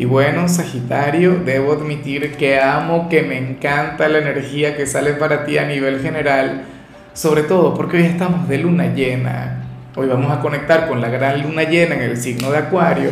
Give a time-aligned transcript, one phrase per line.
[0.00, 5.44] Y bueno, Sagitario, debo admitir que amo, que me encanta la energía que sale para
[5.44, 6.62] ti a nivel general,
[7.14, 9.64] sobre todo porque hoy estamos de luna llena.
[9.96, 13.10] Hoy vamos a conectar con la gran luna llena en el signo de Acuario,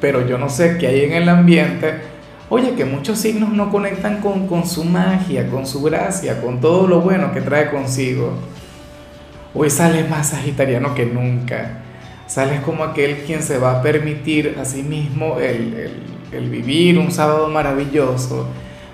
[0.00, 1.92] pero yo no sé qué hay en el ambiente.
[2.48, 6.86] Oye, que muchos signos no conectan con, con su magia, con su gracia, con todo
[6.86, 8.32] lo bueno que trae consigo.
[9.52, 11.82] Hoy sales más sagitariano que nunca.
[12.26, 17.10] Sales como aquel quien se va a permitir a sí mismo el el vivir un
[17.10, 18.48] sábado maravilloso,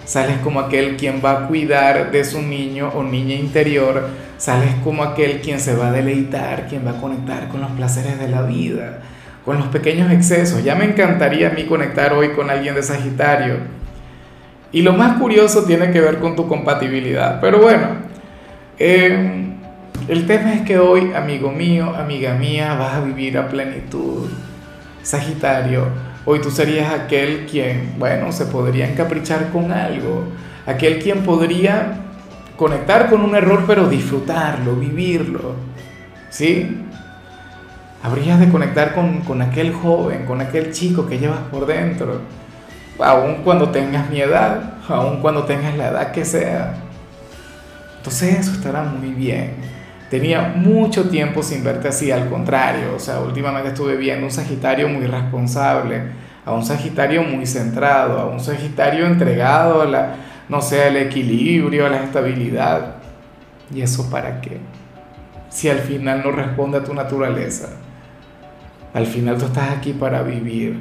[0.05, 5.03] sales como aquel quien va a cuidar de su niño o niña interior, sales como
[5.03, 8.43] aquel quien se va a deleitar, quien va a conectar con los placeres de la
[8.43, 9.01] vida,
[9.45, 10.65] con los pequeños excesos.
[10.65, 13.57] Ya me encantaría a mí conectar hoy con alguien de Sagitario.
[14.73, 17.41] Y lo más curioso tiene que ver con tu compatibilidad.
[17.41, 17.89] Pero bueno,
[18.79, 19.55] em,
[20.09, 24.29] el tema es que hoy, amigo mío, amiga mía, vas a vivir a plenitud.
[25.03, 25.87] Sagitario,
[26.27, 30.25] Hoy tú serías aquel quien, bueno, se podría encaprichar con algo,
[30.67, 31.95] aquel quien podría
[32.57, 35.55] conectar con un error pero disfrutarlo, vivirlo,
[36.29, 36.85] ¿sí?
[38.03, 42.21] Habrías de conectar con, aquel joven, con aquel chico que llevas por dentro,
[42.99, 46.75] aun cuando tengas mi edad, aun cuando tengas la edad que sea.
[47.97, 49.55] Entonces eso estará muy bien.
[50.11, 54.89] Tenía mucho tiempo sin verte así, al contrario, o sea, últimamente estuve viendo un Sagitario
[54.89, 56.03] muy responsable,
[56.45, 60.17] a un Sagitario muy centrado, a un Sagitario entregado a la,
[60.49, 62.97] no sé, al equilibrio, a la estabilidad.
[63.73, 64.59] ¿Y eso para qué?
[65.49, 67.69] Si al final no responde a tu naturaleza.
[68.93, 70.77] Al final tú estás aquí para vivir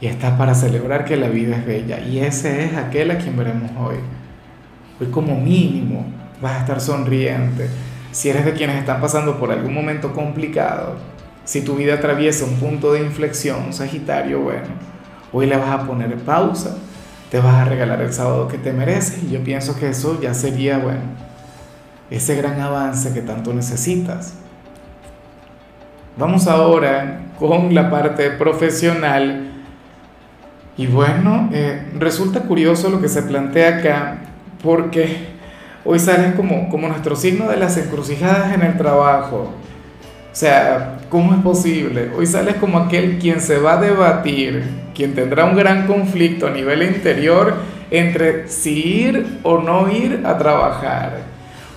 [0.00, 2.00] y estás para celebrar que la vida es bella.
[2.00, 3.96] Y ese es aquel a quien veremos hoy.
[4.98, 6.06] Hoy como mínimo
[6.40, 7.68] vas a estar sonriente
[8.14, 10.94] si eres de quienes están pasando por algún momento complicado,
[11.44, 14.68] si tu vida atraviesa un punto de inflexión, Sagitario, bueno,
[15.32, 16.76] hoy le vas a poner pausa,
[17.28, 20.32] te vas a regalar el sábado que te mereces y yo pienso que eso ya
[20.32, 21.00] sería, bueno,
[22.08, 24.34] ese gran avance que tanto necesitas.
[26.16, 29.50] Vamos ahora con la parte profesional.
[30.76, 34.18] Y bueno, eh, resulta curioso lo que se plantea acá,
[34.62, 35.33] porque
[35.86, 39.50] Hoy sales como, como nuestro signo de las encrucijadas en el trabajo.
[40.32, 42.10] O sea, ¿cómo es posible?
[42.16, 46.50] Hoy sales como aquel quien se va a debatir, quien tendrá un gran conflicto a
[46.50, 47.54] nivel interior
[47.90, 51.18] entre si ir o no ir a trabajar.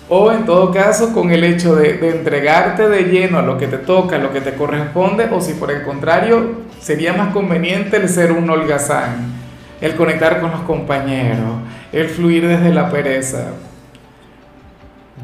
[0.08, 3.68] O en todo caso con el hecho de, de entregarte de lleno a lo que
[3.68, 7.98] te toca, a lo que te corresponde, o si por el contrario sería más conveniente
[7.98, 9.34] el ser un holgazán,
[9.82, 11.60] el conectar con los compañeros,
[11.92, 13.48] el fluir desde la pereza.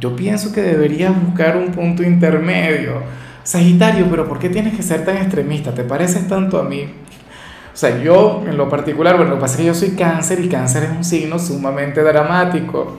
[0.04, 2.96] Yo pienso que deberías buscar un punto intermedio.
[3.44, 5.74] Sagitario, pero ¿por qué tienes que ser tan extremista?
[5.74, 6.82] ¿Te pareces tanto a mí?
[7.74, 10.42] O sea, yo en lo particular, bueno, lo que pasa es que yo soy cáncer
[10.44, 12.98] y cáncer es un signo sumamente dramático.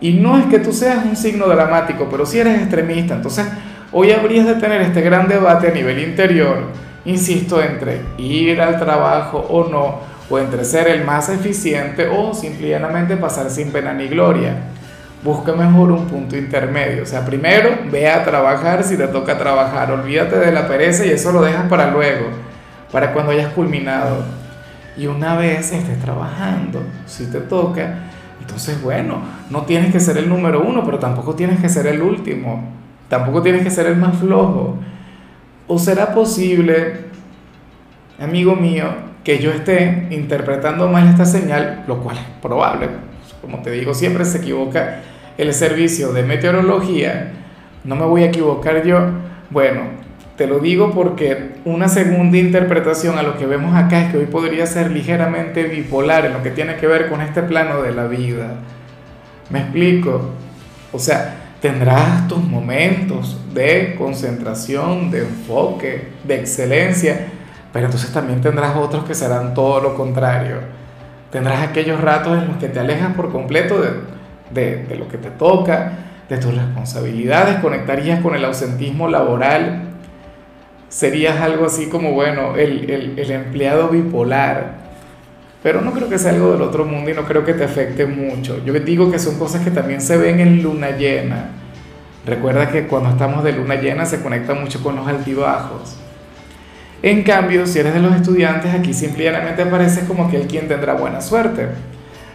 [0.00, 3.14] Y no es que tú seas un signo dramático, pero si eres extremista.
[3.14, 3.48] Entonces,
[3.90, 6.58] hoy habrías de tener este gran debate a nivel interior,
[7.06, 9.98] insisto, entre ir al trabajo o no,
[10.30, 14.75] o entre ser el más eficiente o simplemente pasar sin pena ni gloria
[15.26, 17.02] busca mejor un punto intermedio.
[17.02, 21.10] O sea, primero ve a trabajar si te toca trabajar, olvídate de la pereza y
[21.10, 22.28] eso lo dejas para luego,
[22.92, 24.24] para cuando hayas culminado.
[24.96, 28.04] Y una vez estés trabajando, si te toca,
[28.40, 29.18] entonces bueno,
[29.50, 32.64] no tienes que ser el número uno, pero tampoco tienes que ser el último,
[33.08, 34.78] tampoco tienes que ser el más flojo.
[35.66, 37.00] ¿O será posible,
[38.20, 38.84] amigo mío,
[39.24, 42.88] que yo esté interpretando mal esta señal, lo cual es probable,
[43.42, 45.00] como te digo, siempre se equivoca
[45.38, 47.32] el servicio de meteorología,
[47.84, 49.10] no me voy a equivocar yo,
[49.50, 49.82] bueno,
[50.36, 54.26] te lo digo porque una segunda interpretación a lo que vemos acá es que hoy
[54.26, 58.06] podría ser ligeramente bipolar en lo que tiene que ver con este plano de la
[58.06, 58.56] vida.
[59.48, 60.32] ¿Me explico?
[60.92, 67.28] O sea, tendrás tus momentos de concentración, de enfoque, de excelencia,
[67.72, 70.56] pero entonces también tendrás otros que serán todo lo contrario.
[71.30, 73.90] Tendrás aquellos ratos en los que te alejas por completo de,
[74.50, 75.92] de, lo que te toca,
[76.28, 79.90] de tus responsabilidades, conectarías con el ausentismo laboral,
[80.88, 84.86] serías algo así como, bueno, el, el, empleado bipolar.
[85.62, 88.06] pero no creo que sea algo del otro mundo y no creo que te afecte
[88.06, 88.64] mucho.
[88.64, 91.50] Yo digo que son cosas que también se ven en luna llena.
[92.24, 95.96] Recuerda que cuando estamos de luna llena se conecta mucho con los altibajos.
[97.02, 100.94] En cambio, si eres de los estudiantes, aquí simplemente aparece como que el quien tendrá
[100.94, 101.68] buena suerte.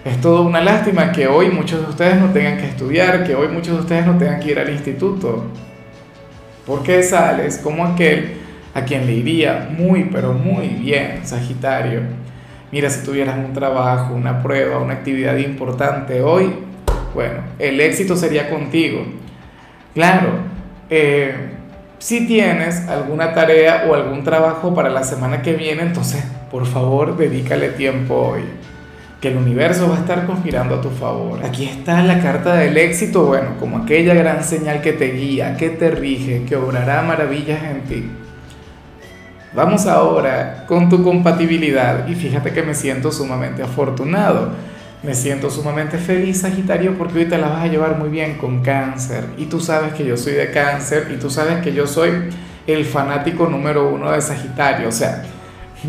[0.04, 3.50] Es todo una lástima que hoy muchos de ustedes no tengan que estudiar, que hoy
[3.50, 5.46] muchos de ustedes no tengan que ir al instituto.
[6.66, 8.38] Porque sales como aquel
[8.74, 12.02] a quien le iría muy, pero muy bien, Sagitario.
[12.72, 16.52] Mira, si tuvieras un trabajo, una prueba, una actividad importante hoy,
[17.14, 19.06] bueno, el éxito sería contigo.
[19.94, 20.30] Claro,
[20.90, 21.36] eh,
[22.00, 27.18] si tienes alguna tarea o algún trabajo para la semana que viene, entonces por favor
[27.18, 28.42] dedícale tiempo hoy,
[29.22, 31.46] que el universo va a estar conspirando a tu favor.
[31.46, 35.70] Aquí está la carta del éxito, bueno, como aquella gran señal que te guía, que
[35.70, 38.12] te rige, que obrará maravillas en ti.
[39.54, 44.54] Vamos ahora con tu compatibilidad y fíjate que me siento sumamente afortunado.
[45.04, 48.64] Me siento sumamente feliz, Sagitario, porque hoy te la vas a llevar muy bien con
[48.64, 49.26] cáncer.
[49.38, 52.12] Y tú sabes que yo soy de cáncer y tú sabes que yo soy
[52.66, 54.88] el fanático número uno de Sagitario.
[54.88, 55.24] O sea,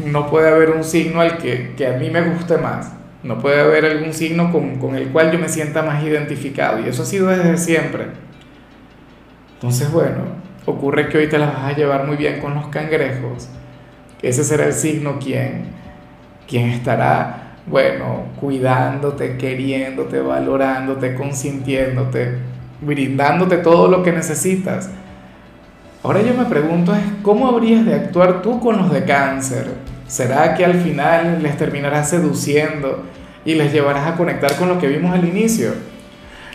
[0.05, 3.02] no puede haber un signo al que, que a mí me guste más.
[3.23, 6.81] No puede haber algún signo con, con el cual yo me sienta más identificado.
[6.81, 8.07] Y eso ha sido desde siempre.
[9.55, 10.23] Entonces, bueno,
[10.67, 13.49] ocurre que hoy te las vas a llevar muy bien con los cangrejos.
[14.21, 15.67] Ese será el signo quien,
[16.49, 22.39] quien estará, bueno, cuidándote, queriéndote, valorándote, consintiéndote,
[22.81, 24.91] brindándote todo lo que necesitas.
[26.05, 26.93] Ahora yo me pregunto
[27.23, 29.67] ¿cómo habrías de actuar tú con los de cáncer?
[30.13, 33.03] ¿Será que al final les terminarás seduciendo
[33.47, 35.73] y les llevarás a conectar con lo que vimos al inicio?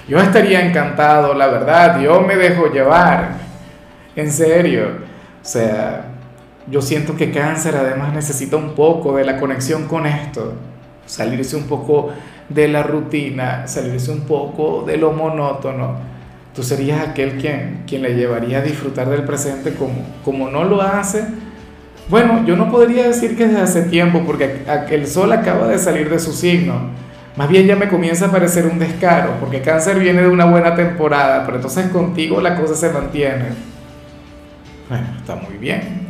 [0.07, 3.31] Yo estaría encantado, la verdad, yo me dejo llevar
[4.15, 4.89] en serio.
[5.41, 6.05] O sea,
[6.67, 10.53] yo siento que cáncer además necesita un poco de la conexión con esto.
[11.07, 12.11] Salirse un poco
[12.49, 15.95] de la rutina, salirse un poco de lo monótono.
[16.53, 20.79] Tú serías aquel quien, quien le llevaría a disfrutar del presente como, como no lo
[20.79, 21.46] hace.
[22.09, 26.09] Bueno, yo no podría decir que desde hace tiempo, porque el sol acaba de salir
[26.09, 26.89] de su signo.
[27.35, 30.73] Más bien ya me comienza a parecer un descaro, porque cáncer viene de una buena
[30.73, 33.45] temporada, pero entonces contigo la cosa se mantiene.
[34.89, 36.07] Bueno, está muy bien.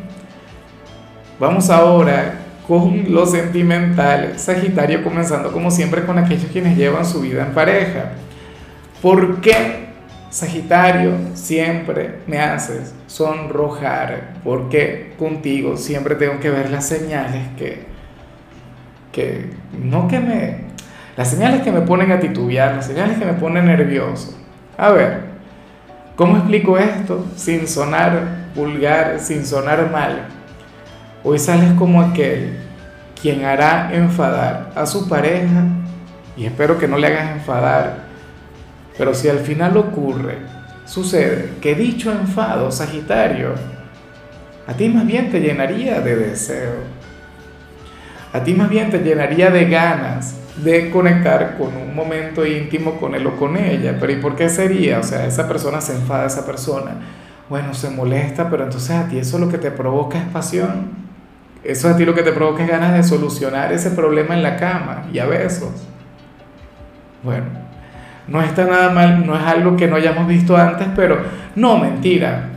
[1.39, 2.35] Vamos ahora
[2.67, 4.33] con lo sentimental.
[4.38, 8.11] Sagitario comenzando como siempre con aquellos quienes llevan su vida en pareja.
[9.01, 9.86] ¿Por qué,
[10.29, 14.35] Sagitario, siempre me haces sonrojar?
[14.44, 17.85] Porque contigo siempre tengo que ver las señales que,
[19.12, 19.50] que,
[19.81, 20.57] no que me,
[21.15, 24.38] las señales que me ponen a titubear, las señales que me ponen nervioso.
[24.77, 25.21] A ver,
[26.15, 30.27] ¿cómo explico esto sin sonar vulgar, sin sonar mal.
[31.23, 32.57] Hoy sales como aquel
[33.21, 35.63] quien hará enfadar a su pareja
[36.35, 38.06] y espero que no le hagas enfadar.
[38.97, 40.38] Pero si al final ocurre,
[40.85, 43.53] sucede que dicho enfado, Sagitario,
[44.67, 46.97] a ti más bien te llenaría de deseo.
[48.33, 53.15] A ti más bien te llenaría de ganas de conectar con un momento íntimo con
[53.15, 53.97] él o con ella.
[53.99, 54.99] Pero ¿y por qué sería?
[54.99, 56.95] O sea, esa persona se enfada, esa persona
[57.49, 61.07] bueno, se molesta, pero entonces a ti eso lo que te provoca es pasión.
[61.63, 64.57] Eso a ti lo que te provoca es ganas de solucionar ese problema en la
[64.57, 65.88] cama y a besos.
[67.23, 67.45] Bueno,
[68.27, 71.19] no está nada mal, no es algo que no hayamos visto antes, pero
[71.55, 72.49] no, mentira.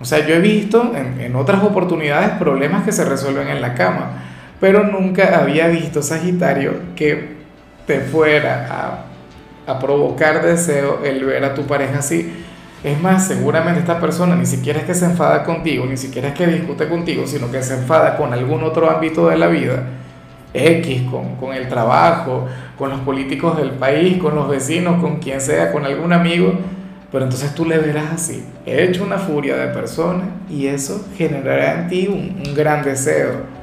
[0.00, 3.74] O sea, yo he visto en, en otras oportunidades problemas que se resuelven en la
[3.74, 4.22] cama,
[4.60, 7.36] pero nunca había visto, Sagitario, que
[7.86, 9.04] te fuera
[9.66, 12.44] a, a provocar deseo el ver a tu pareja así
[12.86, 16.34] es más, seguramente esta persona ni siquiera es que se enfada contigo, ni siquiera es
[16.34, 19.82] que discute contigo, sino que se enfada con algún otro ámbito de la vida,
[20.52, 22.46] X, con, el trabajo,
[22.78, 26.54] con los políticos del país, con los vecinos, con quien sea, con algún amigo,
[27.12, 31.80] pero entonces tú le verás así, he hecho una furia de persona y eso generará
[31.80, 33.56] en ti un, un gran deseo.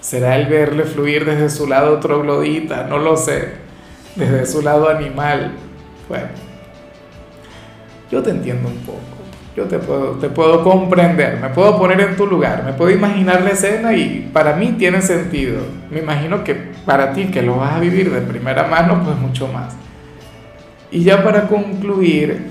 [0.00, 3.54] Será el verle fluir desde su lado troglodita, no lo sé,
[4.14, 5.52] desde su lado animal.
[6.08, 6.46] Bueno
[8.10, 9.00] yo te entiendo un poco,
[9.56, 13.40] yo te puedo, te puedo comprender, me puedo poner en tu lugar, me puedo imaginar
[13.40, 15.62] la escena y para mí tiene sentido.
[15.90, 19.48] Me imagino que para ti que lo vas a vivir de primera mano, pues mucho
[19.48, 19.74] más.
[20.90, 22.50] Y ya para concluir,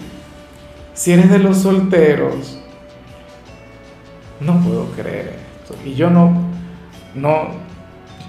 [0.95, 2.59] si eres de los solteros,
[4.39, 5.75] no puedo creer esto.
[5.85, 6.49] Y yo no,
[7.13, 7.49] no,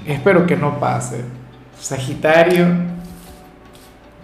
[0.06, 1.24] espero que no pase.
[1.80, 2.66] Sagitario,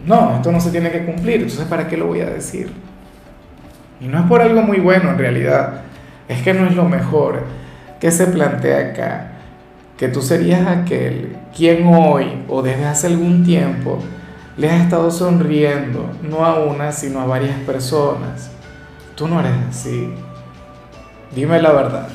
[0.05, 2.92] no, esto no se tiene que cumplir, entonces ¿para qué lo voy a decir?
[4.03, 5.83] Y no es por algo muy bueno en realidad,
[6.29, 7.45] es que no es lo mejor
[8.01, 9.33] que se plantea acá,
[9.97, 14.01] que tú serías aquel quien hoy o desde hace algún tiempo
[14.57, 18.51] le has estado sonriendo, no a una, sino a varias personas.
[19.15, 20.13] Tú no eres así.
[21.35, 22.09] Dime la verdad.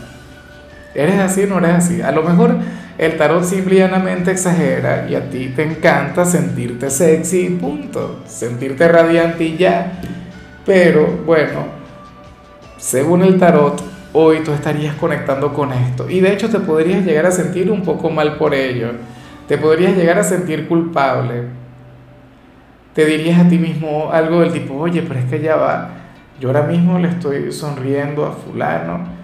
[0.94, 2.02] ¿Eres así o no eres así?
[2.02, 2.58] A lo mejor
[2.98, 8.24] el tarot simplemente exagera y a ti te encanta sentirte sexy, punto.
[8.28, 10.02] Sentirte radiante y ya.
[10.66, 11.77] Pero bueno,
[12.88, 16.10] según el tarot, hoy tú estarías conectando con esto.
[16.10, 18.92] Y de hecho te podrías llegar a sentir un poco mal por ello.
[19.46, 21.44] Te podrías llegar a sentir culpable.
[22.94, 25.90] Te dirías a ti mismo algo del tipo, oye, pero es que ya va.
[26.40, 29.18] Yo ahora mismo le estoy sonriendo a fulano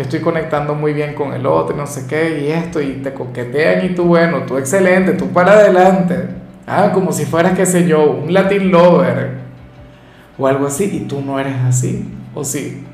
[0.00, 3.84] estoy conectando muy bien con el otro, no sé qué, y esto, y te coquetean
[3.84, 6.28] y tú, bueno, tú excelente, tú para adelante.
[6.66, 9.40] Ah, como si fueras, qué sé yo, un Latin lover
[10.38, 12.84] o algo así, y tú no eres así, o sí.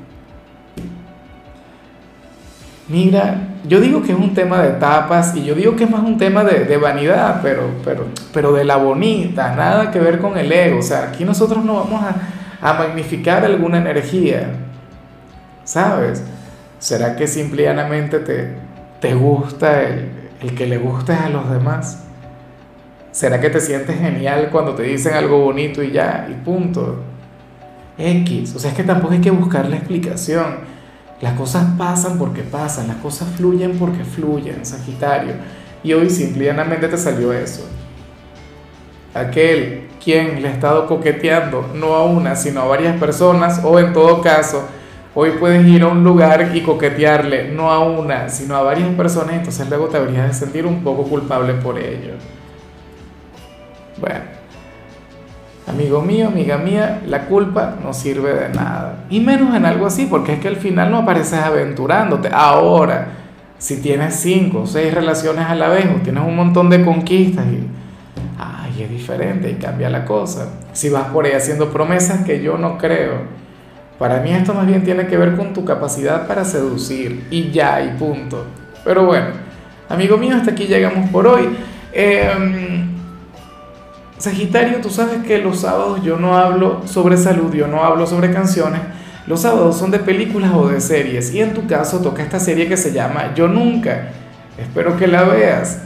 [2.89, 6.03] Mira, yo digo que es un tema de etapas y yo digo que es más
[6.03, 10.37] un tema de, de, vanidad, pero, pero, pero de la bonita, nada que ver con
[10.37, 10.79] el ego.
[10.79, 12.15] O sea, aquí nosotros no vamos a,
[12.61, 14.51] a magnificar alguna energía,
[15.65, 16.23] ¿sabes?
[16.79, 18.55] ¿Será que simplemente te,
[19.01, 20.09] te gusta el,
[20.41, 22.03] el que le gustes a los demás?
[23.11, 27.01] ¿Será que te sientes genial cuando te dicen algo bonito y ya, y punto?
[27.97, 30.76] X, o sea, es que tampoco hay que buscar la explicación.
[31.21, 35.33] Las cosas pasan porque pasan, las cosas fluyen porque fluyen, Sagitario.
[35.83, 37.67] Y hoy simplemente te salió eso.
[39.13, 43.93] Aquel quien le ha estado coqueteando no a una, sino a varias personas, o en
[43.93, 44.67] todo caso,
[45.19, 49.33] Hoy puedes ir a un lugar y coquetearle, no a una, sino a varias personas,
[49.33, 52.13] entonces luego te habrías de sentir un poco culpable por ello.
[53.99, 54.36] Bueno,
[55.67, 59.05] amigo mío, amiga mía, la culpa no sirve de nada.
[59.09, 62.29] Y menos en algo así, porque es que al final no apareces aventurándote.
[62.31, 63.09] Ahora,
[63.57, 67.45] si tienes cinco o seis relaciones a la vez o tienes un montón de conquistas
[67.45, 67.67] y...
[68.39, 70.49] Ay, es diferente y cambia la cosa.
[70.73, 73.37] Si vas por ahí haciendo promesas que yo no creo
[73.97, 77.81] para mí esto más bien tiene que ver con tu capacidad para seducir y ya,
[77.81, 78.45] y punto.
[78.83, 79.27] Pero bueno,
[79.89, 81.49] amigo mío, hasta aquí llegamos por hoy.
[81.93, 82.96] Em,
[84.17, 88.31] Sagitario, tú sabes que los sábados yo no hablo sobre salud, yo no hablo sobre
[88.31, 88.81] canciones.
[89.27, 92.67] Los sábados son de películas o de series y en tu caso toca esta serie
[92.67, 94.09] que se llama Yo Nunca.
[94.57, 95.81] Espero que la veas.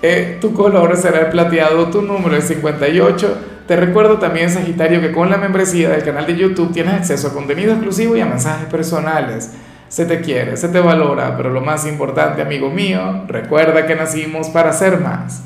[0.00, 3.38] Eh, tu color será el plateado, tu número es 58.
[3.68, 7.32] Te recuerdo también, Sagitario, que con la membresía del canal de YouTube tienes acceso a
[7.32, 9.52] contenido exclusivo y a mensajes personales.
[9.88, 14.48] Se te quiere, se te valora, pero lo más importante, amigo mío, recuerda que nacimos
[14.48, 15.42] para ser más.